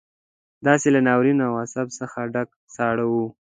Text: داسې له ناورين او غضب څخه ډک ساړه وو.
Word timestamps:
داسې 0.67 0.87
له 0.95 0.99
ناورين 1.07 1.37
او 1.45 1.51
غضب 1.59 1.87
څخه 1.99 2.19
ډک 2.33 2.49
ساړه 2.75 3.05
وو. 3.11 3.23